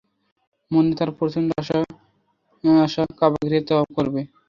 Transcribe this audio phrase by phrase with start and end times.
[0.71, 1.49] মনে তার প্রচণ্ড
[2.81, 4.21] আশা, কাবা গৃহের তওয়াফ করবে।